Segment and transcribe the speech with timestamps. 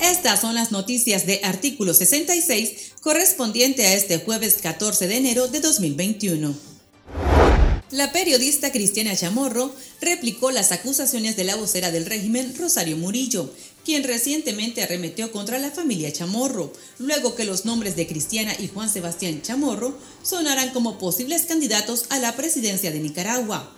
[0.00, 5.60] Estas son las noticias de artículo 66 correspondiente a este jueves 14 de enero de
[5.60, 6.54] 2021.
[7.90, 13.52] La periodista Cristiana Chamorro replicó las acusaciones de la vocera del régimen Rosario Murillo,
[13.84, 18.88] quien recientemente arremetió contra la familia Chamorro, luego que los nombres de Cristiana y Juan
[18.88, 23.70] Sebastián Chamorro sonaran como posibles candidatos a la presidencia de Nicaragua.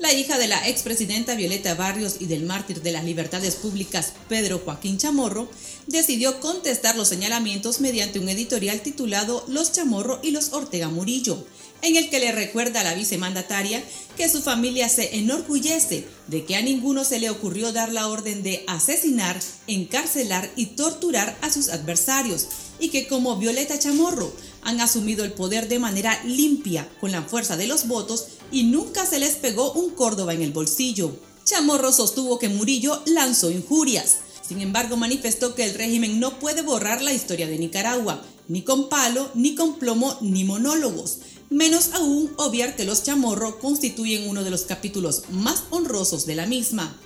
[0.00, 4.58] La hija de la expresidenta Violeta Barrios y del mártir de las libertades públicas Pedro
[4.58, 5.46] Joaquín Chamorro
[5.88, 11.44] decidió contestar los señalamientos mediante un editorial titulado Los Chamorro y los Ortega Murillo,
[11.82, 13.82] en el que le recuerda a la vicemandataria
[14.16, 18.42] que su familia se enorgullece de que a ninguno se le ocurrió dar la orden
[18.42, 22.46] de asesinar, encarcelar y torturar a sus adversarios,
[22.78, 27.56] y que como Violeta Chamorro han asumido el poder de manera limpia con la fuerza
[27.56, 31.16] de los votos y nunca se les pegó un Córdoba en el bolsillo.
[31.44, 34.18] Chamorro sostuvo que Murillo lanzó injurias.
[34.46, 38.88] Sin embargo, manifestó que el régimen no puede borrar la historia de Nicaragua, ni con
[38.88, 41.18] palo, ni con plomo, ni monólogos.
[41.50, 46.46] Menos aún obviar que los Chamorro constituyen uno de los capítulos más honrosos de la
[46.46, 46.96] misma.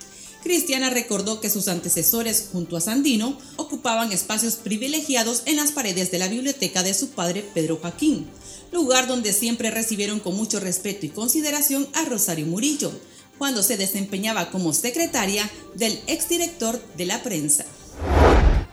[0.42, 6.18] Cristiana recordó que sus antecesores, junto a Sandino, ocupaban espacios privilegiados en las paredes de
[6.18, 8.26] la biblioteca de su padre Pedro Joaquín,
[8.70, 12.92] lugar donde siempre recibieron con mucho respeto y consideración a Rosario Murillo,
[13.38, 17.64] cuando se desempeñaba como secretaria del exdirector de la prensa.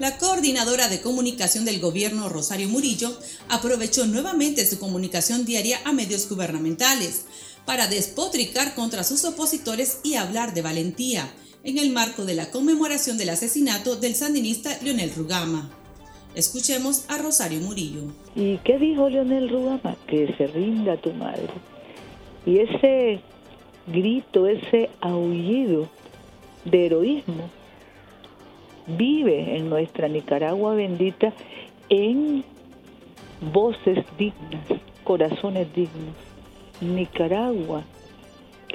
[0.02, 3.16] La coordinadora de comunicación del gobierno, Rosario Murillo,
[3.50, 7.28] aprovechó nuevamente su comunicación diaria a medios gubernamentales
[7.68, 11.32] para despotricar contra sus opositores y hablar de valentía,
[11.64, 15.70] en el marco de la conmemoración del asesinato del sandinista Leonel Rugama.
[16.34, 18.02] Escuchemos a Rosario Murillo.
[18.36, 19.96] ¿Y qué dijo Leonel Rugama?
[20.08, 21.52] Que se rinda tu madre.
[22.48, 23.22] Y ese
[23.86, 25.88] grito, ese aullido
[26.66, 27.61] de heroísmo
[28.88, 31.34] vive en nuestra Nicaragua bendita
[31.90, 32.44] en
[33.54, 36.16] voces dignas, corazones dignos.
[36.80, 37.84] Nicaragua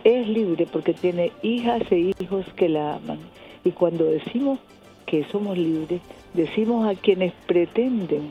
[0.05, 3.19] es libre porque tiene hijas e hijos que la aman.
[3.65, 4.61] Y cuando decimos
[5.07, 6.01] que somos libres,
[6.35, 8.31] decimos a quienes pretenden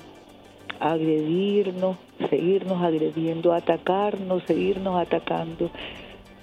[0.80, 1.98] agredirnos,
[2.30, 5.72] seguirnos agrediendo, atacarnos, seguirnos atacando,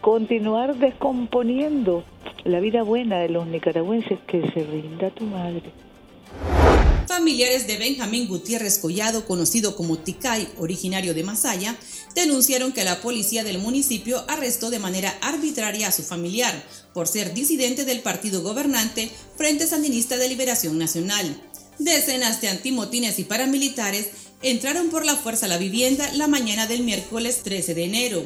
[0.03, 2.05] continuar descomponiendo
[2.45, 5.63] la vida buena de los nicaragüenses, que se rinda tu madre.
[7.07, 11.77] Familiares de Benjamín Gutiérrez Collado, conocido como Ticay, originario de Masaya,
[12.17, 16.53] denunciaron que la policía del municipio arrestó de manera arbitraria a su familiar
[16.93, 21.41] por ser disidente del partido gobernante Frente Sandinista de Liberación Nacional.
[21.79, 24.11] Decenas de antimotines y paramilitares
[24.43, 28.23] entraron por la fuerza a la vivienda la mañana del miércoles 13 de enero.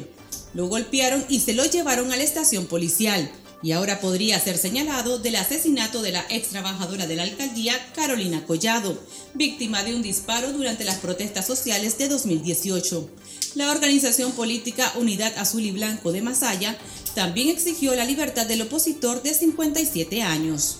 [0.57, 3.29] Lo golpearon y se lo llevaron a la estación policial
[3.61, 8.43] y ahora podría ser señalado del asesinato de la ex trabajadora de la alcaldía Carolina
[8.43, 8.99] Collado,
[9.35, 13.07] víctima de un disparo durante las protestas sociales de 2018.
[13.53, 16.75] La organización política Unidad Azul y Blanco de Masaya
[17.13, 20.77] también exigió la libertad del opositor de 57 años.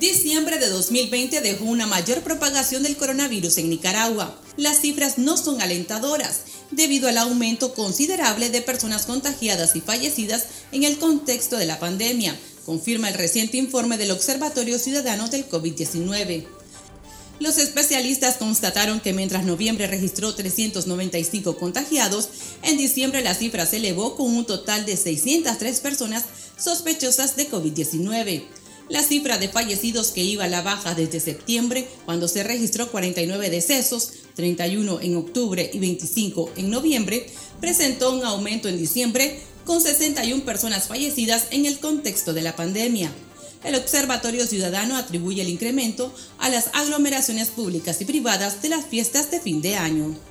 [0.00, 4.34] Diciembre de 2020 dejó una mayor propagación del coronavirus en Nicaragua.
[4.56, 6.40] Las cifras no son alentadoras
[6.70, 12.34] debido al aumento considerable de personas contagiadas y fallecidas en el contexto de la pandemia,
[12.64, 16.46] confirma el reciente informe del Observatorio Ciudadano del COVID-19.
[17.38, 22.30] Los especialistas constataron que mientras noviembre registró 395 contagiados,
[22.62, 26.24] en diciembre la cifra se elevó con un total de 603 personas
[26.56, 28.59] sospechosas de COVID-19.
[28.90, 33.48] La cifra de fallecidos que iba a la baja desde septiembre, cuando se registró 49
[33.48, 37.30] decesos, 31 en octubre y 25 en noviembre,
[37.60, 43.12] presentó un aumento en diciembre con 61 personas fallecidas en el contexto de la pandemia.
[43.62, 49.30] El Observatorio Ciudadano atribuye el incremento a las aglomeraciones públicas y privadas de las fiestas
[49.30, 50.29] de fin de año.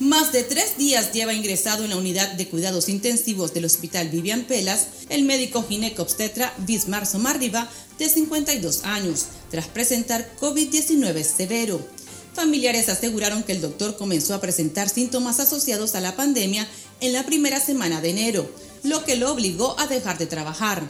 [0.00, 4.44] Más de tres días lleva ingresado en la unidad de cuidados intensivos del Hospital Vivian
[4.44, 11.86] Pelas el médico ginecobstetra Bismar Somarriba, de 52 años, tras presentar COVID-19 severo.
[12.32, 16.66] Familiares aseguraron que el doctor comenzó a presentar síntomas asociados a la pandemia
[17.02, 18.50] en la primera semana de enero,
[18.82, 20.82] lo que lo obligó a dejar de trabajar.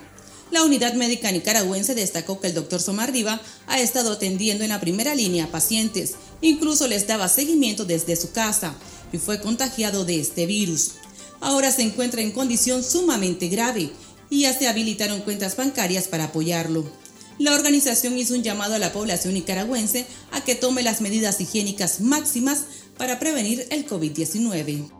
[0.53, 5.17] La unidad médica nicaragüense destacó que el doctor Somarriba ha estado atendiendo en la primera
[5.17, 8.77] línea a pacientes, incluso les daba seguimiento desde su casa
[9.13, 10.93] y fue contagiado de este virus.
[11.41, 13.91] Ahora se encuentra en condición sumamente grave
[14.29, 16.85] y ya se habilitaron cuentas bancarias para apoyarlo.
[17.39, 22.01] La organización hizo un llamado a la población nicaragüense a que tome las medidas higiénicas
[22.01, 22.65] máximas
[22.99, 25.00] para prevenir el COVID-19.